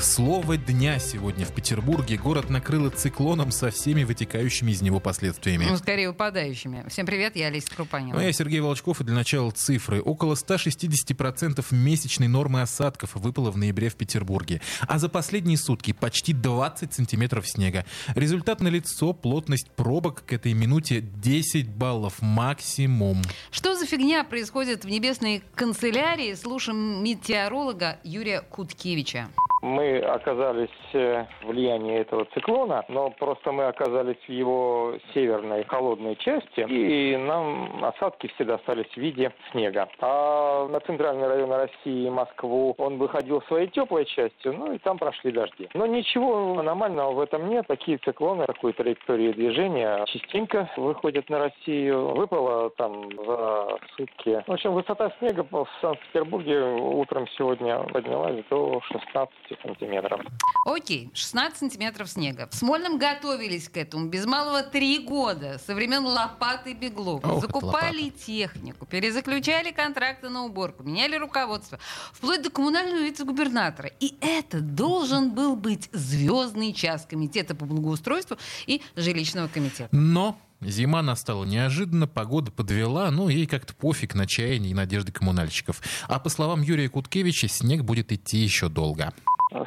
Слово 0.00 0.56
дня 0.56 0.98
сегодня 0.98 1.44
в 1.44 1.52
Петербурге. 1.52 2.16
Город 2.16 2.48
накрыло 2.48 2.88
циклоном 2.88 3.50
со 3.50 3.70
всеми 3.70 4.04
вытекающими 4.04 4.70
из 4.70 4.80
него 4.80 4.98
последствиями. 4.98 5.66
Ну, 5.68 5.76
скорее 5.76 6.08
упадающими. 6.08 6.86
Всем 6.88 7.04
привет, 7.04 7.36
я 7.36 7.48
Олеся 7.48 7.68
Крупанина. 7.74 8.16
Ну, 8.16 8.22
я 8.22 8.32
Сергей 8.32 8.60
Волчков, 8.60 9.02
и 9.02 9.04
для 9.04 9.14
начала 9.14 9.50
цифры. 9.50 10.00
Около 10.00 10.34
160% 10.34 11.66
месячной 11.70 12.28
нормы 12.28 12.62
осадков 12.62 13.14
выпало 13.14 13.50
в 13.50 13.58
ноябре 13.58 13.90
в 13.90 13.96
Петербурге. 13.96 14.62
А 14.88 14.98
за 14.98 15.10
последние 15.10 15.58
сутки 15.58 15.92
почти 15.92 16.32
20 16.32 16.94
сантиметров 16.94 17.46
снега. 17.46 17.84
Результат 18.14 18.62
налицо, 18.62 19.12
плотность 19.12 19.70
пробок 19.70 20.24
к 20.24 20.32
этой 20.32 20.54
минуте 20.54 21.02
10 21.02 21.68
баллов 21.68 22.22
максимум. 22.22 23.20
Что 23.50 23.76
за 23.76 23.84
фигня 23.84 24.24
происходит 24.24 24.84
в 24.84 24.88
небесной 24.88 25.42
канцелярии? 25.54 26.32
Слушаем 26.34 27.04
метеоролога 27.04 27.98
Юрия 28.02 28.40
Куткевича. 28.40 29.28
Мы 29.62 29.98
оказались 29.98 30.68
э, 30.94 31.26
в 31.42 31.48
влиянии 31.48 31.98
этого 31.98 32.24
циклона, 32.32 32.84
но 32.88 33.10
просто 33.10 33.52
мы 33.52 33.64
оказались 33.64 34.16
в 34.26 34.28
его 34.30 34.94
северной 35.12 35.64
холодной 35.64 36.16
части, 36.16 36.60
и 36.60 37.16
нам 37.16 37.84
осадки 37.84 38.28
все 38.34 38.44
достались 38.44 38.88
в 38.88 38.96
виде 38.96 39.32
снега. 39.52 39.88
А 40.00 40.66
на 40.68 40.80
центральный 40.80 41.28
район 41.28 41.52
России 41.52 42.08
Москву 42.08 42.74
он 42.78 42.96
выходил 42.96 43.42
своей 43.42 43.68
теплой 43.68 44.06
частью, 44.06 44.54
ну 44.54 44.72
и 44.72 44.78
там 44.78 44.96
прошли 44.98 45.30
дожди. 45.30 45.68
Но 45.74 45.84
ничего 45.84 46.58
аномального 46.58 47.12
в 47.12 47.20
этом 47.20 47.48
нет. 47.48 47.66
Такие 47.66 47.98
циклоны, 47.98 48.46
такой 48.46 48.72
траектории 48.72 49.32
движения 49.32 50.04
частенько 50.06 50.70
выходят 50.76 51.28
на 51.28 51.38
Россию. 51.38 52.14
Выпало 52.14 52.70
там 52.70 53.10
за 53.12 53.78
сутки. 53.96 54.42
В 54.46 54.52
общем, 54.52 54.72
высота 54.72 55.12
снега 55.18 55.46
в 55.50 55.68
Санкт-Петербурге 55.82 56.62
утром 56.62 57.26
сегодня 57.36 57.78
поднялась 57.92 58.42
до 58.48 58.80
16 58.80 59.49
сантиметров. 59.62 60.20
Окей, 60.66 61.10
16 61.14 61.58
сантиметров 61.58 62.08
снега. 62.10 62.48
В 62.50 62.54
Смольном 62.54 62.98
готовились 62.98 63.68
к 63.68 63.76
этому 63.76 64.08
без 64.08 64.26
малого 64.26 64.62
три 64.62 64.98
года, 64.98 65.58
со 65.66 65.74
времен 65.74 66.04
лопаты 66.04 66.74
беглов. 66.74 67.24
Ох, 67.24 67.40
Закупали 67.40 68.04
лопата. 68.04 68.24
технику, 68.26 68.86
перезаключали 68.86 69.70
контракты 69.70 70.28
на 70.28 70.44
уборку, 70.44 70.82
меняли 70.82 71.16
руководство, 71.16 71.78
вплоть 72.12 72.42
до 72.42 72.50
коммунального 72.50 73.02
вице-губернатора. 73.02 73.90
И 74.00 74.14
это 74.20 74.60
должен 74.60 75.32
был 75.34 75.56
быть 75.56 75.88
звездный 75.92 76.72
час 76.72 77.06
комитета 77.08 77.54
по 77.54 77.64
благоустройству 77.64 78.36
и 78.66 78.82
жилищного 78.96 79.48
комитета. 79.48 79.88
Но 79.92 80.38
Зима 80.60 81.00
настала 81.00 81.44
неожиданно, 81.46 82.06
погода 82.06 82.50
подвела, 82.50 83.10
ну 83.10 83.28
ей 83.28 83.46
как-то 83.46 83.74
пофиг 83.74 84.14
на 84.14 84.26
чаяние 84.26 84.72
и 84.72 84.74
надежды 84.74 85.10
коммунальщиков. 85.10 85.80
А 86.06 86.18
по 86.18 86.28
словам 86.28 86.60
Юрия 86.60 86.90
Куткевича, 86.90 87.48
снег 87.48 87.82
будет 87.82 88.12
идти 88.12 88.36
еще 88.38 88.68
долго. 88.68 89.14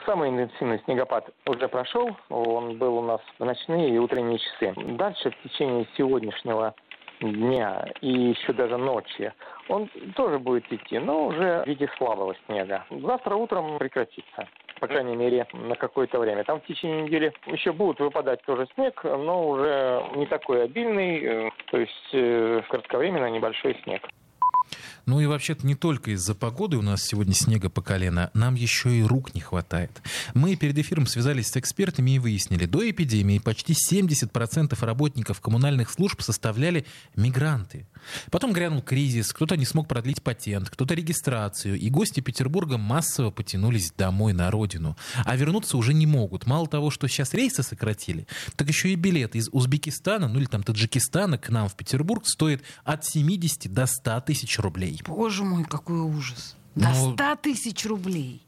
Самый 0.05 0.29
интенсивный 0.29 0.79
снегопад 0.85 1.29
уже 1.45 1.67
прошел. 1.67 2.15
Он 2.29 2.77
был 2.77 2.97
у 2.97 3.01
нас 3.01 3.21
в 3.37 3.45
ночные 3.45 3.89
и 3.89 3.97
утренние 3.97 4.39
часы. 4.39 4.73
Дальше 4.95 5.31
в 5.31 5.49
течение 5.49 5.87
сегодняшнего 5.97 6.73
дня 7.19 7.85
и 8.01 8.09
еще 8.09 8.53
даже 8.53 8.77
ночи 8.77 9.31
он 9.69 9.89
тоже 10.15 10.39
будет 10.39 10.71
идти, 10.71 10.99
но 10.99 11.27
уже 11.27 11.63
в 11.63 11.67
виде 11.67 11.89
слабого 11.97 12.35
снега. 12.45 12.85
Завтра 12.89 13.35
утром 13.35 13.77
прекратится 13.77 14.47
по 14.79 14.87
крайней 14.87 15.15
мере, 15.15 15.47
на 15.53 15.75
какое-то 15.75 16.19
время. 16.19 16.43
Там 16.43 16.59
в 16.59 16.65
течение 16.65 17.03
недели 17.03 17.31
еще 17.45 17.71
будут 17.71 18.01
выпадать 18.01 18.41
тоже 18.43 18.67
снег, 18.73 19.01
но 19.05 19.47
уже 19.47 20.03
не 20.15 20.25
такой 20.25 20.65
обильный, 20.65 21.23
э, 21.23 21.49
то 21.71 21.77
есть 21.77 22.09
э, 22.11 22.61
кратковременно 22.67 23.29
небольшой 23.29 23.79
снег. 23.83 24.05
Ну 25.05 25.19
и 25.19 25.25
вообще-то 25.25 25.65
не 25.65 25.75
только 25.75 26.11
из-за 26.11 26.35
погоды 26.35 26.77
у 26.77 26.81
нас 26.81 27.03
сегодня 27.03 27.33
снега 27.33 27.69
по 27.69 27.81
колено, 27.81 28.29
нам 28.33 28.55
еще 28.55 28.95
и 28.97 29.03
рук 29.03 29.33
не 29.35 29.41
хватает. 29.41 30.01
Мы 30.33 30.55
перед 30.55 30.77
эфиром 30.77 31.07
связались 31.07 31.47
с 31.47 31.57
экспертами 31.57 32.11
и 32.11 32.19
выяснили, 32.19 32.65
до 32.65 32.89
эпидемии 32.89 33.39
почти 33.39 33.73
70% 33.73 34.85
работников 34.85 35.41
коммунальных 35.41 35.89
служб 35.89 36.21
составляли 36.21 36.85
мигранты. 37.15 37.85
Потом 38.31 38.53
грянул 38.53 38.81
кризис, 38.81 39.31
кто-то 39.33 39.55
не 39.55 39.65
смог 39.65 39.87
продлить 39.87 40.21
патент, 40.21 40.69
кто-то 40.69 40.93
регистрацию, 40.93 41.79
и 41.79 41.89
гости 41.89 42.19
Петербурга 42.19 42.77
массово 42.77 43.31
потянулись 43.31 43.91
домой 43.97 44.33
на 44.33 44.51
родину. 44.51 44.97
А 45.25 45.35
вернуться 45.35 45.77
уже 45.77 45.93
не 45.93 46.05
могут. 46.05 46.45
Мало 46.45 46.67
того, 46.67 46.89
что 46.89 47.07
сейчас 47.07 47.33
рейсы 47.33 47.63
сократили, 47.63 48.27
так 48.55 48.67
еще 48.67 48.89
и 48.89 48.95
билет 48.95 49.35
из 49.35 49.49
Узбекистана, 49.51 50.27
ну 50.27 50.39
или 50.39 50.45
там 50.45 50.63
Таджикистана 50.63 51.37
к 51.37 51.49
нам 51.49 51.69
в 51.69 51.75
Петербург 51.75 52.27
стоит 52.27 52.63
от 52.83 53.05
70 53.05 53.71
до 53.73 53.85
100 53.85 54.21
тысяч 54.21 54.59
рублей. 54.63 54.99
Боже 55.05 55.43
мой, 55.43 55.63
какой 55.63 55.99
ужас. 55.99 56.55
До 56.75 56.89
Ну- 56.89 57.13
100 57.13 57.35
тысяч 57.35 57.85
рублей. 57.85 58.41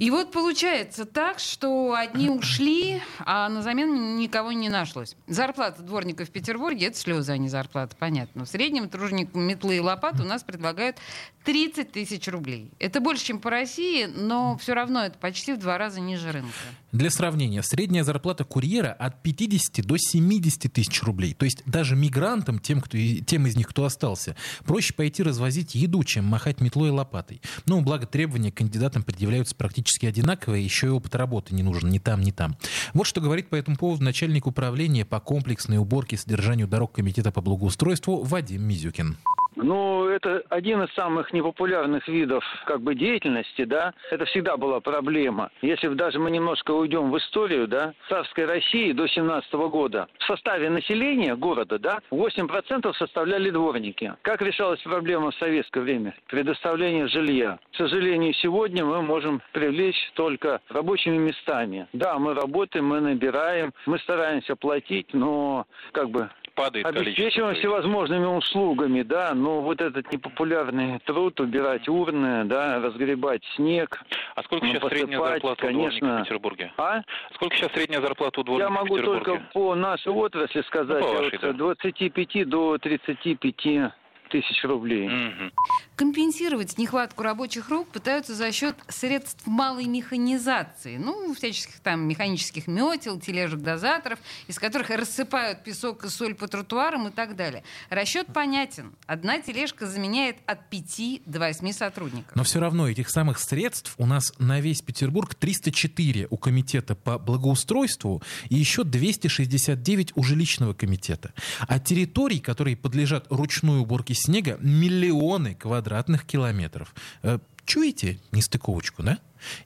И 0.00 0.10
вот 0.10 0.32
получается 0.32 1.04
так, 1.04 1.38
что 1.38 1.94
одни 1.94 2.28
ушли, 2.28 3.00
а 3.20 3.48
на 3.48 3.62
замену 3.62 4.18
никого 4.18 4.50
не 4.50 4.68
нашлось. 4.68 5.14
Зарплата 5.28 5.82
дворника 5.82 6.24
в 6.24 6.30
Петербурге— 6.30 6.86
это 6.88 6.98
слезы, 6.98 7.30
а 7.30 7.38
не 7.38 7.48
зарплата, 7.48 7.94
понятно. 7.96 8.44
В 8.44 8.48
среднем 8.48 8.88
труженику 8.88 9.38
метлы 9.38 9.76
и 9.76 9.80
лопат 9.80 10.20
у 10.20 10.24
нас 10.24 10.42
предлагают 10.42 10.96
30 11.44 11.92
тысяч 11.92 12.26
рублей. 12.26 12.72
Это 12.80 13.00
больше, 13.00 13.24
чем 13.24 13.38
по 13.38 13.50
России, 13.50 14.06
но 14.06 14.56
все 14.58 14.74
равно 14.74 15.04
это 15.04 15.16
почти 15.18 15.52
в 15.52 15.58
два 15.58 15.78
раза 15.78 16.00
ниже 16.00 16.32
рынка. 16.32 16.50
Для 16.90 17.10
сравнения, 17.10 17.62
средняя 17.62 18.02
зарплата 18.02 18.44
курьера 18.44 18.92
от 18.92 19.22
50 19.22 19.86
до 19.86 19.96
70 19.96 20.72
тысяч 20.72 21.02
рублей. 21.02 21.34
То 21.34 21.44
есть 21.44 21.62
даже 21.66 21.94
мигрантам, 21.94 22.58
тем, 22.58 22.80
кто, 22.80 22.98
тем 22.98 23.46
из 23.46 23.56
них, 23.56 23.68
кто 23.68 23.84
остался, 23.84 24.34
проще 24.64 24.94
пойти 24.94 25.22
развозить 25.22 25.74
еду, 25.74 26.02
чем 26.02 26.24
махать 26.24 26.60
метлой 26.60 26.88
и 26.88 26.92
лопатой. 26.92 27.42
Ну, 27.66 27.80
благо 27.80 28.06
требования 28.06 28.50
к 28.50 28.56
кандидатам 28.56 29.02
предъявляются 29.02 29.54
практически 29.54 29.83
одинаковые, 30.06 30.64
еще 30.64 30.88
и 30.88 30.90
опыт 30.90 31.14
работы 31.14 31.54
не 31.54 31.62
нужен 31.62 31.90
ни 31.90 31.98
там, 31.98 32.20
ни 32.20 32.30
там. 32.30 32.56
Вот 32.92 33.04
что 33.04 33.20
говорит 33.20 33.48
по 33.48 33.56
этому 33.56 33.76
поводу 33.76 34.04
начальник 34.04 34.46
управления 34.46 35.04
по 35.04 35.20
комплексной 35.20 35.78
уборке 35.78 36.16
и 36.16 36.18
содержанию 36.18 36.66
дорог 36.66 36.92
Комитета 36.92 37.30
по 37.30 37.40
благоустройству 37.40 38.22
Вадим 38.22 38.62
Мизюкин. 38.66 39.16
Ну, 39.56 40.06
это 40.08 40.42
один 40.48 40.82
из 40.82 40.92
самых 40.94 41.32
непопулярных 41.32 42.08
видов 42.08 42.44
как 42.66 42.80
бы 42.80 42.94
деятельности, 42.94 43.64
да. 43.64 43.92
Это 44.10 44.24
всегда 44.26 44.56
была 44.56 44.80
проблема. 44.80 45.50
Если 45.62 45.88
даже 45.88 46.18
мы 46.18 46.30
немножко 46.30 46.72
уйдем 46.72 47.10
в 47.10 47.18
историю, 47.18 47.68
да, 47.68 47.94
царской 48.08 48.44
России 48.46 48.92
до 48.92 49.06
17 49.06 49.52
года 49.52 50.08
в 50.18 50.24
составе 50.24 50.70
населения 50.70 51.36
города, 51.36 51.78
да, 51.78 52.00
8% 52.10 52.92
составляли 52.94 53.50
дворники. 53.50 54.14
Как 54.22 54.42
решалась 54.42 54.80
проблема 54.80 55.30
в 55.30 55.34
советское 55.36 55.80
время? 55.80 56.14
Предоставление 56.28 57.08
жилья. 57.08 57.58
К 57.72 57.76
сожалению, 57.76 58.34
сегодня 58.34 58.84
мы 58.84 59.02
можем 59.02 59.40
привлечь 59.52 60.10
только 60.14 60.60
рабочими 60.68 61.16
местами. 61.16 61.86
Да, 61.92 62.18
мы 62.18 62.34
работаем, 62.34 62.86
мы 62.86 63.00
набираем, 63.00 63.72
мы 63.86 63.98
стараемся 64.00 64.56
платить, 64.56 65.12
но 65.12 65.66
как 65.92 66.10
бы 66.10 66.28
падает 66.54 66.86
Обеспечиваем 66.86 67.48
количество. 67.48 67.54
всевозможными 67.54 68.26
услугами, 68.26 69.02
да, 69.02 69.34
но 69.44 69.60
вот 69.60 69.78
этот 69.82 70.10
непопулярный 70.10 70.98
труд, 71.00 71.38
убирать 71.38 71.86
урны, 71.86 72.44
да, 72.44 72.80
разгребать 72.80 73.42
снег. 73.56 74.02
А 74.34 74.42
сколько 74.42 74.64
ну, 74.64 74.72
сейчас 74.72 74.88
средняя 74.88 75.20
посыпать, 75.20 75.42
зарплата 75.42 75.66
у 75.66 75.70
дворника 75.70 76.00
конечно. 76.00 76.16
в 76.16 76.22
Петербурге? 76.22 76.72
А? 76.78 77.02
Сколько 77.34 77.56
сейчас 77.56 77.72
средняя 77.72 78.00
зарплата 78.00 78.40
у 78.40 78.44
дворника 78.44 78.64
Я 78.64 78.70
могу 78.70 78.98
только 78.98 79.42
по 79.52 79.74
нашей 79.74 80.12
отрасли 80.12 80.62
сказать, 80.62 81.02
Ну, 81.02 81.06
по 81.06 81.18
вашей, 81.18 81.32
вот 81.32 81.40
да. 81.42 81.48
от 81.50 81.56
25 81.58 82.48
до 82.48 82.78
35 82.78 83.92
тысяч 84.30 84.64
рублей. 84.64 85.08
Мгм. 85.08 85.52
Компенсировать 85.96 86.76
нехватку 86.76 87.22
рабочих 87.22 87.68
рук 87.68 87.88
пытаются 87.88 88.34
за 88.34 88.50
счет 88.50 88.76
средств 88.88 89.46
малой 89.46 89.84
механизации. 89.84 90.96
Ну, 90.96 91.32
всяческих 91.34 91.80
там 91.80 92.08
механических 92.08 92.66
метел, 92.66 93.20
тележек, 93.20 93.60
дозаторов, 93.60 94.18
из 94.48 94.58
которых 94.58 94.90
рассыпают 94.90 95.62
песок 95.62 96.04
и 96.04 96.08
соль 96.08 96.34
по 96.34 96.48
тротуарам 96.48 97.08
и 97.08 97.10
так 97.10 97.36
далее. 97.36 97.62
Расчет 97.90 98.26
понятен. 98.32 98.92
Одна 99.06 99.40
тележка 99.40 99.86
заменяет 99.86 100.38
от 100.46 100.68
5 100.68 101.22
до 101.26 101.38
8 101.38 101.72
сотрудников. 101.72 102.34
Но 102.34 102.42
все 102.42 102.58
равно 102.58 102.88
этих 102.88 103.10
самых 103.10 103.38
средств 103.38 103.94
у 103.98 104.06
нас 104.06 104.32
на 104.38 104.60
весь 104.60 104.82
Петербург 104.82 105.34
304 105.34 106.26
у 106.30 106.36
комитета 106.36 106.96
по 106.96 107.18
благоустройству 107.18 108.22
и 108.48 108.56
еще 108.56 108.82
269 108.82 110.12
у 110.16 110.22
жилищного 110.22 110.74
комитета. 110.74 111.32
А 111.60 111.78
территорий, 111.78 112.40
которые 112.40 112.76
подлежат 112.76 113.26
ручной 113.30 113.80
уборке 113.80 114.14
снега, 114.24 114.56
миллионы 114.60 115.54
квадратных 115.54 116.24
километров. 116.24 116.94
Э, 117.22 117.38
Чуете 117.66 118.18
нестыковочку, 118.32 119.02
да? 119.02 119.18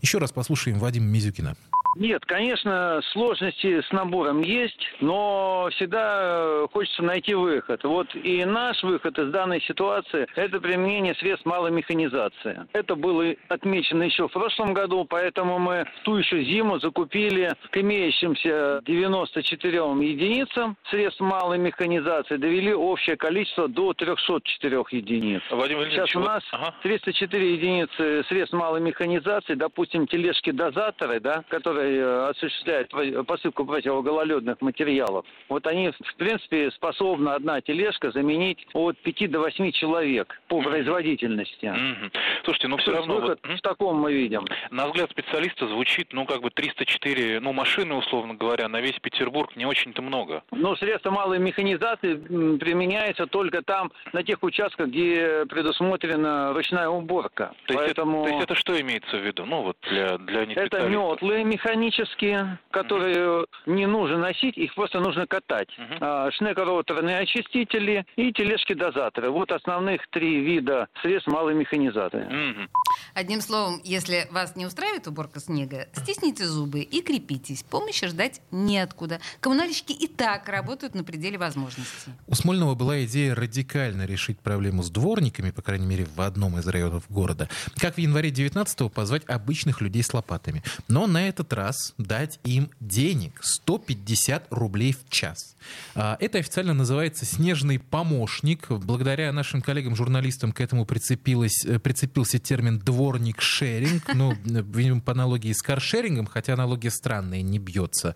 Еще 0.02 0.18
раз 0.18 0.32
послушаем 0.32 0.78
Вадима 0.78 1.06
Мизюкина. 1.06 1.56
Нет, 1.98 2.24
конечно, 2.26 3.00
сложности 3.10 3.80
с 3.82 3.90
набором 3.90 4.40
есть, 4.40 4.78
но 5.00 5.68
всегда 5.72 6.20
э, 6.22 6.66
хочется 6.72 7.02
найти 7.02 7.34
выход. 7.34 7.82
Вот 7.82 8.14
и 8.14 8.44
наш 8.44 8.80
выход 8.84 9.18
из 9.18 9.32
данной 9.32 9.60
ситуации– 9.62 10.28
это 10.36 10.60
применение 10.60 11.16
средств 11.16 11.44
малой 11.44 11.72
механизации. 11.72 12.68
Это 12.72 12.94
было 12.94 13.34
отмечено 13.48 14.04
еще 14.04 14.28
в 14.28 14.32
прошлом 14.32 14.74
году, 14.74 15.06
поэтому 15.10 15.58
мы 15.58 15.86
ту 16.04 16.18
еще 16.18 16.44
зиму 16.44 16.78
закупили 16.78 17.52
к 17.70 17.76
имеющимся 17.76 18.80
94 18.84 19.78
единицам 19.78 20.76
средств 20.90 21.20
малой 21.20 21.58
механизации, 21.58 22.36
довели 22.36 22.72
общее 22.74 23.16
количество 23.16 23.66
до 23.66 23.92
304 23.92 24.84
единиц. 24.92 25.42
Владимир 25.50 25.90
Сейчас 25.90 26.14
у 26.14 26.20
нас 26.20 26.44
ага. 26.52 26.74
304 26.84 27.54
единицы 27.54 28.22
средств 28.28 28.54
малой 28.54 28.80
механизации, 28.80 29.54
допустим, 29.54 30.06
тележки-дозаторы, 30.06 31.18
да, 31.18 31.42
которые 31.48 31.87
э, 31.96 32.28
осуществляют 32.28 32.88
про- 32.88 33.24
посыпку 33.24 33.64
противогололедных 33.64 34.60
материалов. 34.60 35.24
Вот 35.48 35.66
они, 35.66 35.90
в 35.90 36.14
принципе, 36.16 36.70
способны 36.72 37.30
одна 37.30 37.60
тележка 37.60 38.10
заменить 38.10 38.66
от 38.74 38.98
5 38.98 39.30
до 39.30 39.40
8 39.40 39.72
человек 39.72 40.40
по 40.48 40.60
производительности. 40.60 41.66
Мгм. 41.66 42.10
Слушайте, 42.44 42.68
ну 42.68 42.76
То 42.76 42.82
все 42.82 42.90
есть 42.92 43.00
равно, 43.06 43.20
выход 43.20 43.40
вот, 43.42 43.58
в 43.58 43.60
таком 43.60 43.96
мы 43.96 44.12
видим. 44.12 44.44
на 44.70 44.86
взгляд 44.86 45.10
специалиста 45.10 45.66
звучит, 45.68 46.12
ну, 46.12 46.26
как 46.26 46.42
бы 46.42 46.50
304, 46.50 47.40
ну, 47.40 47.52
машины, 47.52 47.94
условно 47.94 48.34
говоря, 48.34 48.68
на 48.68 48.80
весь 48.80 48.98
Петербург 49.00 49.54
не 49.56 49.66
очень-то 49.66 50.02
много. 50.02 50.42
Но 50.50 50.76
средства 50.76 51.10
малой 51.10 51.38
механизации 51.38 52.14
применяются 52.14 53.26
только 53.26 53.62
там, 53.62 53.92
на 54.12 54.22
тех 54.22 54.42
участках, 54.42 54.88
где 54.88 55.44
предусмотрена 55.46 56.52
ручная 56.52 56.88
уборка. 56.88 57.52
То 57.66 57.74
есть, 57.74 57.84
Поэтому... 57.86 58.20
это, 58.20 58.28
то 58.28 58.34
есть 58.36 58.44
это 58.44 58.54
что 58.54 58.80
имеется 58.80 59.16
в 59.16 59.24
виду? 59.24 59.44
Ну, 59.44 59.62
вот 59.62 59.76
для, 59.88 60.18
для 60.18 60.42
Это 60.42 60.88
метлы 60.88 61.44
механические, 61.78 62.58
которые 62.70 63.46
не 63.66 63.86
нужно 63.86 64.18
носить, 64.18 64.56
их 64.56 64.74
просто 64.74 65.00
нужно 65.00 65.26
катать. 65.26 65.68
А, 66.00 66.30
Шнекороторные 66.30 67.18
очистители 67.18 68.04
и 68.16 68.32
тележки-дозаторы. 68.32 69.30
Вот 69.30 69.52
основных 69.52 70.06
три 70.10 70.40
вида 70.40 70.88
средств 71.02 71.28
малой 71.28 71.54
механизации. 71.54 72.24
Мгм. 72.24 72.68
Одним 73.18 73.40
словом, 73.40 73.80
если 73.82 74.28
вас 74.30 74.54
не 74.54 74.64
устраивает 74.64 75.08
уборка 75.08 75.40
снега, 75.40 75.88
стисните 75.92 76.46
зубы 76.46 76.82
и 76.82 77.02
крепитесь. 77.02 77.64
Помощи 77.64 78.06
ждать 78.06 78.40
неоткуда. 78.52 79.18
Коммунальщики 79.40 79.90
и 79.90 80.06
так 80.06 80.48
работают 80.48 80.94
на 80.94 81.02
пределе 81.02 81.36
возможностей. 81.36 82.12
У 82.28 82.36
Смольного 82.36 82.76
была 82.76 83.04
идея 83.06 83.34
радикально 83.34 84.06
решить 84.06 84.38
проблему 84.38 84.84
с 84.84 84.90
дворниками, 84.90 85.50
по 85.50 85.62
крайней 85.62 85.86
мере, 85.86 86.06
в 86.14 86.20
одном 86.20 86.60
из 86.60 86.68
районов 86.68 87.02
города. 87.08 87.48
Как 87.74 87.96
в 87.96 87.98
январе 87.98 88.30
19-го 88.30 88.88
позвать 88.88 89.24
обычных 89.26 89.80
людей 89.80 90.04
с 90.04 90.14
лопатами. 90.14 90.62
Но 90.86 91.08
на 91.08 91.28
этот 91.28 91.52
раз 91.52 91.94
дать 91.98 92.38
им 92.44 92.70
денег 92.78 93.40
150 93.42 94.46
рублей 94.50 94.92
в 94.92 95.10
час. 95.10 95.56
А, 95.96 96.16
Это 96.20 96.38
официально 96.38 96.72
называется 96.72 97.24
«снежный 97.24 97.80
помощник». 97.80 98.70
Благодаря 98.70 99.32
нашим 99.32 99.60
коллегам-журналистам 99.60 100.52
к 100.52 100.60
этому 100.60 100.86
прицепилось, 100.86 101.64
э, 101.66 101.80
прицепился 101.80 102.38
термин 102.38 102.78
«дворник-шеринг». 103.12 104.14
Ну, 104.14 104.32
э, 104.32 104.36
видимо, 104.44 105.00
по 105.00 105.12
аналогии 105.12 105.52
с 105.52 105.62
каршерингом, 105.62 106.26
хотя 106.26 106.54
аналогия 106.54 106.90
странная, 106.90 107.42
не 107.42 107.58
бьется. 107.58 108.14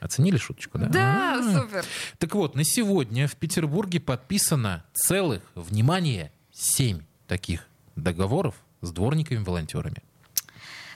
Оценили 0.00 0.36
шуточку, 0.36 0.78
да? 0.78 0.86
Да, 0.88 1.38
А. 1.38 1.60
супер. 1.60 1.84
Так 2.18 2.34
вот, 2.34 2.54
на 2.54 2.64
сегодня 2.64 3.26
в 3.26 3.36
Петербурге 3.36 4.00
подписано 4.00 4.84
целых, 4.92 5.42
внимание, 5.54 6.32
семь 6.52 7.00
таких 7.26 7.66
договоров 7.96 8.54
с 8.80 8.90
дворниками-волонтерами. 8.92 10.02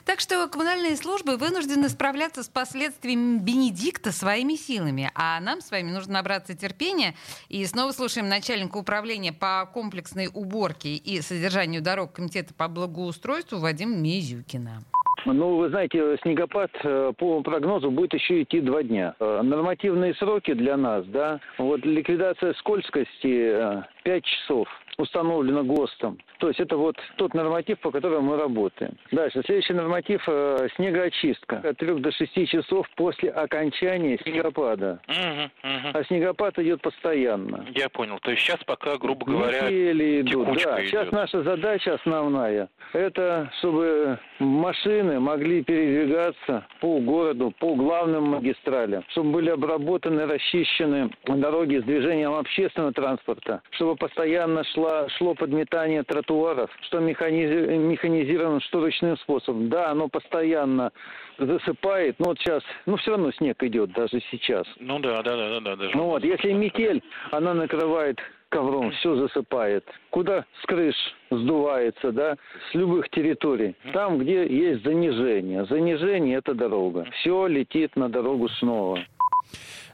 Так 0.09 0.21
что 0.21 0.47
коммунальные 0.47 0.95
службы 0.95 1.37
вынуждены 1.37 1.87
справляться 1.87 2.41
с 2.41 2.49
последствиями 2.49 3.37
Бенедикта 3.37 4.11
своими 4.11 4.55
силами. 4.55 5.11
А 5.13 5.39
нам 5.39 5.61
с 5.61 5.69
вами 5.69 5.91
нужно 5.91 6.13
набраться 6.13 6.57
терпения. 6.57 7.13
И 7.47 7.63
снова 7.65 7.91
слушаем 7.91 8.27
начальника 8.27 8.77
управления 8.77 9.33
по 9.33 9.69
комплексной 9.71 10.27
уборке 10.33 10.95
и 10.95 11.21
содержанию 11.21 11.83
дорог 11.83 12.13
Комитета 12.13 12.55
по 12.55 12.67
благоустройству 12.67 13.59
Вадима 13.59 13.97
Мизюкина. 13.97 14.79
Ну, 15.27 15.57
вы 15.57 15.69
знаете, 15.69 16.17
снегопад 16.23 16.71
э, 16.83 17.13
по 17.15 17.43
прогнозу 17.43 17.91
будет 17.91 18.15
еще 18.15 18.41
идти 18.41 18.61
два 18.61 18.81
дня. 18.81 19.13
Э, 19.19 19.41
Нормативные 19.43 20.15
сроки 20.15 20.55
для 20.55 20.75
нас, 20.75 21.05
да, 21.05 21.39
вот 21.59 21.85
ликвидация 21.85 22.53
скользкости 22.53 23.83
5 24.03 24.25
часов 24.25 24.67
установлено 24.99 25.63
ГОСТом. 25.63 26.17
То 26.39 26.49
есть 26.49 26.59
это 26.59 26.77
вот 26.77 26.95
тот 27.15 27.33
норматив, 27.33 27.79
по 27.79 27.91
которому 27.91 28.31
мы 28.31 28.37
работаем. 28.37 28.93
Дальше. 29.11 29.41
Следующий 29.45 29.73
норматив 29.73 30.21
э, 30.27 30.67
снегоочистка. 30.75 31.57
От 31.57 31.77
3 31.77 31.95
до 31.95 32.11
6 32.11 32.47
часов 32.47 32.87
после 32.95 33.29
окончания 33.29 34.17
снегопада. 34.23 34.99
Мгм, 35.07 35.51
мгм. 35.63 35.91
А 35.93 36.03
снегопад 36.05 36.59
идет 36.59 36.81
постоянно. 36.81 37.65
Я 37.73 37.89
понял. 37.89 38.19
То 38.19 38.31
есть 38.31 38.43
сейчас 38.43 38.63
пока, 38.65 38.97
грубо 38.97 39.25
говоря, 39.25 39.63
Метели 39.63 40.21
идут. 40.21 40.45
текучка 40.45 40.69
Да, 40.71 40.85
сейчас 40.85 41.03
идет. 41.03 41.11
наша 41.13 41.43
задача 41.43 41.93
основная– 41.95 42.69
это 42.93 43.51
чтобы 43.59 44.19
машины 44.39 45.19
могли 45.19 45.63
передвигаться 45.63 46.65
по 46.81 46.99
городу, 46.99 47.53
по 47.59 47.75
главным 47.75 48.23
магистралям, 48.25 49.03
чтобы 49.09 49.31
были 49.31 49.49
обработаны, 49.49 50.25
расчищены 50.25 51.09
дороги 51.25 51.79
с 51.79 51.83
движением 51.83 52.33
общественного 52.33 52.93
транспорта, 52.93 53.61
чтобы 53.71 53.95
постоянно 53.95 54.63
шла, 54.65 54.88
шло 55.17 55.33
подметание 55.35 56.03
тротуаров, 56.03 56.69
что 56.81 56.99
механизи- 56.99 57.77
механизировано, 57.77 58.59
что 58.61 58.79
ручным 58.81 59.17
способом. 59.17 59.69
Да, 59.69 59.89
оно 59.91 60.07
постоянно 60.07 60.91
засыпает, 61.37 62.19
но 62.19 62.27
вот 62.27 62.39
сейчас, 62.39 62.63
ну 62.85 62.97
все 62.97 63.11
равно 63.11 63.31
снег 63.31 63.61
идет 63.63 63.91
даже 63.93 64.21
сейчас. 64.31 64.65
ну 64.79 64.99
да, 64.99 65.21
да, 65.21 65.35
да, 65.35 65.49
да, 65.49 65.59
да, 65.59 65.75
даже. 65.75 65.95
Ну 65.95 66.05
вот, 66.05 66.23
если 66.23 66.51
метель, 66.51 67.01
она 67.31 67.53
накрывает 67.53 68.19
ковром, 68.49 68.91
все 68.91 69.15
засыпает. 69.15 69.85
Куда 70.09 70.45
с 70.61 70.65
крыш 70.65 70.95
сдувается, 71.29 72.11
да, 72.11 72.35
с 72.71 72.75
любых 72.75 73.09
территорий. 73.09 73.75
Там, 73.93 74.17
где 74.17 74.45
есть 74.47 74.83
занижение. 74.83 75.65
Занижение– 75.65 76.37
это 76.39 76.53
дорога. 76.53 77.05
Все 77.19 77.47
летит 77.47 77.95
на 77.95 78.09
дорогу 78.09 78.49
снова. 78.49 78.99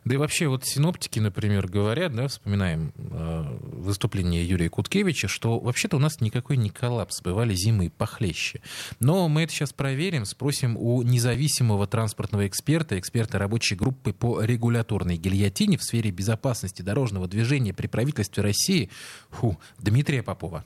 Да 0.06 0.14
и 0.14 0.18
вообще, 0.18 0.48
вот 0.48 0.64
синоптики, 0.66 1.20
например, 1.20 1.68
говорят, 1.68 2.14
да, 2.14 2.28
вспоминаем 2.28 2.94
э, 2.96 3.58
выступление 3.62 4.48
Юрия 4.48 4.70
Куткевича, 4.70 5.28
что 5.28 5.60
вообще-то 5.60 5.98
у 5.98 6.00
нас 6.00 6.22
никакой 6.22 6.58
не 6.58 6.70
коллапс, 6.70 7.24
бывали 7.24 7.56
зимы 7.56 7.90
похлеще. 7.90 8.62
Но 9.00 9.28
мы 9.28 9.42
это 9.42 9.54
сейчас 9.54 9.74
проверим, 9.74 10.26
спросим 10.26 10.78
у 10.78 11.02
независимого 11.02 11.88
транспортного 11.88 12.48
эксперта, 12.48 13.00
эксперта 13.00 13.40
рабочей 13.40 13.74
группы 13.74 14.14
по 14.14 14.44
регуляторной 14.44 15.18
гильотине 15.18 15.78
в 15.80 15.84
сфере 15.84 16.12
безопасности 16.12 16.84
дорожного 16.84 17.28
движения 17.28 17.74
при 17.74 17.88
правительстве 17.88 18.44
России, 18.44 18.92
фу, 19.32 19.58
Дмитрия 19.80 20.22
Попова. 20.22 20.66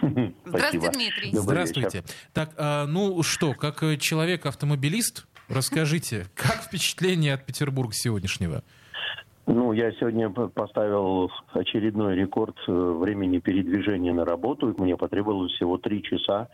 Здравствуйте, 0.00 0.90
Дмитрий. 0.90 1.32
Добрый 1.32 1.66
Здравствуйте. 1.66 2.04
Так, 2.32 2.54
а, 2.56 2.86
ну 2.86 3.22
что, 3.22 3.52
как 3.52 3.82
человек-автомобилист, 3.98 5.26
расскажите, 5.48 6.26
как 6.34 6.62
впечатление 6.62 7.34
от 7.34 7.44
Петербурга 7.46 7.92
сегодняшнего? 7.94 8.62
Ну, 9.46 9.72
я 9.74 9.92
сегодня 9.92 10.30
поставил 10.30 11.30
очередной 11.52 12.14
рекорд 12.16 12.56
э, 12.66 12.72
времени 12.72 13.40
передвижения 13.40 14.14
на 14.14 14.24
работу. 14.24 14.74
Мне 14.78 14.96
потребовалось 14.96 15.52
всего 15.52 15.76
3 15.76 16.02
часа 16.02 16.48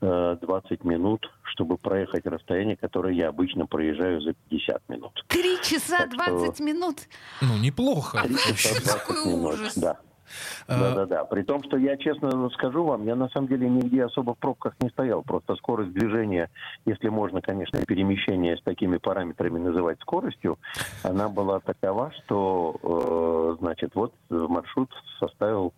э, 0.00 0.36
20 0.42 0.82
минут, 0.82 1.30
чтобы 1.44 1.76
проехать 1.78 2.26
расстояние, 2.26 2.76
которое 2.76 3.14
я 3.14 3.28
обычно 3.28 3.66
проезжаю 3.66 4.20
за 4.22 4.32
50 4.50 4.88
минут. 4.88 5.24
Три 5.28 5.56
часа 5.62 5.98
Так 5.98 6.14
что- 6.14 6.38
20 6.40 6.60
минут. 6.60 6.96
Ну, 7.42 7.56
неплохо. 7.58 8.22
3 8.24 8.34
часа 8.56 8.80
20 8.80 9.02
Какой 9.06 9.32
минут, 9.36 9.58
да. 9.76 9.98
А, 10.66 10.78
Да-да-да. 10.78 11.24
При 11.24 11.42
том, 11.42 11.62
что 11.64 11.76
я 11.76 11.96
честно 11.96 12.48
скажу 12.50 12.84
вам, 12.84 13.04
я 13.04 13.14
на 13.16 13.28
самом 13.28 13.48
деле 13.48 13.68
нигде 13.68 14.04
особо 14.04 14.34
в 14.34 14.38
пробках 14.38 14.74
не 14.80 14.88
стоял. 14.90 15.22
Просто 15.22 15.56
скорость 15.56 15.92
движения, 15.92 16.50
если 16.86 17.08
можно, 17.08 17.40
конечно, 17.40 17.80
перемещение 17.86 18.56
с 18.56 18.62
такими 18.62 18.98
параметрами 18.98 19.58
называть 19.58 20.00
скоростью, 20.00 20.58
она 21.02 21.28
была 21.28 21.60
такова, 21.60 22.12
что, 22.24 22.76
э, 22.82 23.56
значит, 23.60 23.94
вот 23.94 24.12
э, 24.30 24.34
маршрут 24.34 24.90
составил 25.18 25.72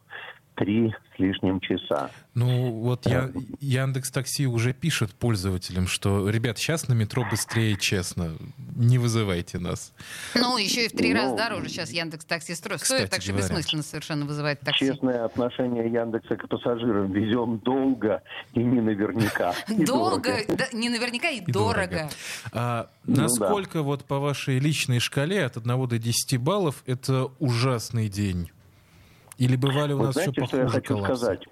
три 0.54 0.92
с 1.14 1.18
лишним 1.18 1.60
часа. 1.60 2.10
Ну, 2.34 2.70
вот 2.80 3.06
я, 3.06 3.30
Яндекс 3.60 4.10
Такси 4.10 4.46
уже 4.46 4.72
пишет 4.72 5.12
пользователям, 5.12 5.86
что, 5.86 6.28
ребят, 6.28 6.58
сейчас 6.58 6.88
на 6.88 6.92
метро 6.94 7.24
быстрее, 7.30 7.76
честно, 7.76 8.34
не 8.76 8.98
вызывайте 8.98 9.58
нас. 9.58 9.92
Ну, 10.34 10.56
еще 10.58 10.86
и 10.86 10.88
в 10.88 10.92
три 10.92 11.12
Ну, 11.14 11.20
раза 11.22 11.36
дороже 11.36 11.68
сейчас 11.68 11.90
Яндекс 11.92 12.24
Такси 12.24 12.54
строит. 12.54 12.80
кстати 12.82 12.98
Стоит, 13.00 13.10
так 13.10 13.22
что 13.22 13.32
говоря. 13.32 13.48
бессмысленно 13.48 13.82
совершенно 13.82 14.24
вызывать 14.26 14.60
такси. 14.60 14.86
Честное 14.86 15.24
отношение 15.24 15.90
Яндекса 15.92 16.36
к 16.36 16.48
пассажирам. 16.48 17.12
Везем 17.12 17.58
долго 17.58 18.22
и 18.54 18.60
не 18.60 18.80
наверняка. 18.80 19.54
Долго, 19.68 20.38
не 20.72 20.88
наверняка 20.88 21.30
и, 21.30 21.40
И 21.40 21.52
дорого. 21.52 22.08
А 22.52 22.88
Ну 23.06 23.22
насколько 23.22 23.82
вот 23.82 24.04
по 24.04 24.18
вашей 24.18 24.58
личной 24.58 24.98
шкале 24.98 25.44
от 25.44 25.56
1 25.56 25.88
до 25.88 25.98
10 25.98 26.38
баллов 26.40 26.82
это 26.86 27.26
ужасный 27.38 28.08
день? 28.08 28.50
Или 29.38 29.56
бывали 29.56 29.92
у 29.92 29.98
нас 30.02 30.14
знаете, 30.14 30.32
все 30.32 30.46
что 30.46 30.56
я 30.58 30.68
хочу 30.68 30.98
сказать? 31.02 31.44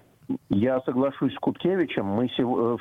Я 0.49 0.79
соглашусь 0.81 1.33
с 1.33 1.37
Куткевичем. 1.39 2.05
Мы 2.05 2.29
сего- 2.29 2.75
э, 2.75 2.77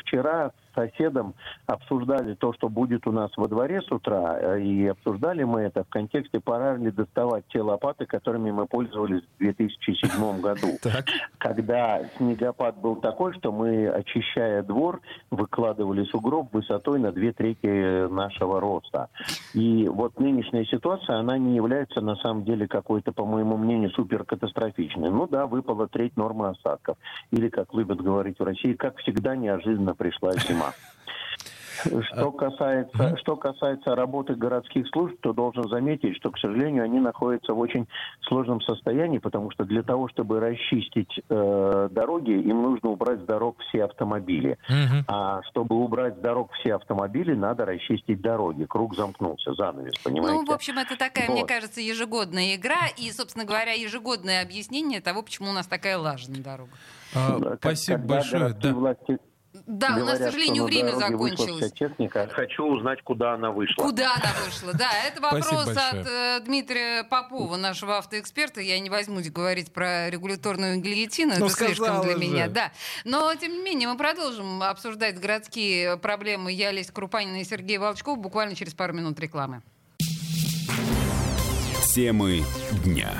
соседом 0.74 1.34
обсуждали 1.66 2.34
то, 2.34 2.52
что 2.52 2.68
будет 2.68 3.06
у 3.06 3.12
нас 3.12 3.30
во 3.36 3.48
дворе 3.48 3.80
с 3.82 3.90
утра, 3.90 4.38
э, 4.38 4.60
и 4.62 4.86
обсуждали 4.86 5.44
мы 5.44 5.62
это 5.62 5.84
в 5.84 5.88
контексте, 5.88 6.40
пора 6.40 6.76
ли 6.76 6.90
доставать 6.90 7.44
те 7.48 7.60
лопаты, 7.60 8.06
которыми 8.06 8.50
мы 8.50 8.66
пользовались 8.66 9.22
в 9.36 9.38
2007 9.38 10.40
году. 10.40 10.68
Когда 11.38 12.00
снегопад 12.16 12.76
был 12.78 12.96
такой, 12.96 13.32
что 13.34 13.52
мы, 13.52 13.88
очищая 13.88 14.62
двор, 14.62 15.00
выкладывали 15.30 16.04
сугроб 16.04 16.52
высотой 16.52 16.98
на 16.98 17.12
две 17.12 17.32
трети 17.32 18.08
нашего 18.08 18.60
роста. 18.60 19.08
И 19.54 19.88
вот 19.88 20.18
нынешняя 20.18 20.64
ситуация, 20.64 21.18
она 21.18 21.38
не 21.38 21.56
является 21.56 22.00
на 22.00 22.16
самом 22.16 22.44
деле 22.44 22.66
какой-то, 22.68 23.12
по 23.12 23.24
моему 23.24 23.56
мнению, 23.56 23.90
суперкатастрофичной. 23.90 25.10
Ну 25.10 25.26
да, 25.26 25.46
выпала 25.46 25.88
треть 25.88 26.16
нормы 26.16 26.48
осадков. 26.48 26.96
Или, 27.30 27.48
как 27.48 27.72
любят 27.74 28.00
говорить 28.00 28.38
в 28.38 28.44
России, 28.44 28.74
как 28.74 28.98
всегда 28.98 29.36
неожиданно 29.36 29.94
пришла 29.94 30.32
зима. 30.32 30.61
Что 32.12 32.30
касается, 32.32 33.16
что 33.18 33.36
касается 33.36 33.94
работы 33.94 34.34
городских 34.34 34.86
служб, 34.88 35.16
то 35.20 35.32
должен 35.32 35.68
заметить, 35.68 36.16
что, 36.16 36.30
к 36.30 36.38
сожалению, 36.38 36.84
они 36.84 37.00
находятся 37.00 37.54
в 37.54 37.58
очень 37.58 37.88
сложном 38.22 38.60
состоянии, 38.60 39.18
потому 39.18 39.50
что 39.50 39.64
для 39.64 39.82
того, 39.82 40.08
чтобы 40.08 40.40
расчистить 40.40 41.10
э, 41.28 41.88
дороги, 41.90 42.30
им 42.30 42.62
нужно 42.62 42.90
убрать 42.90 43.20
с 43.20 43.24
дорог 43.24 43.58
все 43.68 43.84
автомобили. 43.84 44.58
А 45.08 45.42
чтобы 45.50 45.76
убрать 45.76 46.18
с 46.18 46.20
дорог 46.20 46.52
все 46.60 46.74
автомобили, 46.74 47.34
надо 47.34 47.64
расчистить 47.64 48.20
дороги. 48.20 48.64
Круг 48.64 48.94
замкнулся, 48.94 49.54
занавес, 49.54 49.94
понимаете? 50.02 50.38
Ну, 50.38 50.44
в 50.44 50.50
общем, 50.50 50.78
это 50.78 50.96
такая, 50.96 51.26
вот. 51.26 51.34
мне 51.34 51.46
кажется, 51.46 51.80
ежегодная 51.80 52.54
игра 52.56 52.88
и, 52.96 53.10
собственно 53.10 53.44
говоря, 53.44 53.72
ежегодное 53.72 54.42
объяснение 54.42 55.00
того, 55.00 55.22
почему 55.22 55.50
у 55.50 55.52
нас 55.52 55.66
такая 55.66 55.98
лажа 55.98 56.30
на 56.30 56.42
дорогах. 56.42 56.74
А, 57.14 57.56
спасибо 57.58 57.98
большое. 57.98 58.54
Да. 58.54 58.72
Власти 58.72 59.18
да, 59.66 59.88
Говорят, 59.88 60.04
у 60.04 60.06
нас, 60.06 60.18
к 60.18 60.22
сожалению, 60.22 60.64
время 60.64 60.92
закончилось. 60.92 61.72
техника. 61.72 62.28
Хочу 62.32 62.64
узнать, 62.64 63.02
куда 63.02 63.34
она 63.34 63.50
вышла. 63.50 63.82
Куда 63.82 64.14
она 64.14 64.32
вышла, 64.44 64.72
да. 64.74 64.90
Это 65.06 65.20
вопрос 65.20 65.68
от 65.68 66.06
э, 66.06 66.40
Дмитрия 66.44 67.04
Попова, 67.04 67.56
нашего 67.56 67.98
автоэксперта. 67.98 68.60
Я 68.60 68.78
не 68.80 68.90
возьму 68.90 69.20
говорить 69.32 69.72
про 69.72 70.10
регуляторную 70.10 70.80
гильотину, 70.80 71.34
ну, 71.38 71.46
это 71.46 71.54
слишком 71.54 72.02
для 72.02 72.12
же. 72.12 72.18
меня. 72.18 72.48
Да. 72.48 72.72
Но, 73.04 73.34
тем 73.34 73.52
не 73.52 73.62
менее, 73.62 73.88
мы 73.88 73.96
продолжим 73.96 74.62
обсуждать 74.62 75.18
городские 75.18 75.96
проблемы. 75.96 76.52
Я, 76.52 76.70
Леся 76.70 76.92
Крупанина 76.92 77.40
и 77.40 77.44
Сергей 77.44 77.78
Волчков 77.78 78.18
буквально 78.18 78.54
через 78.54 78.74
пару 78.74 78.92
минут 78.92 79.18
рекламы. 79.20 79.62
Темы 81.94 82.42
дня. 82.84 83.12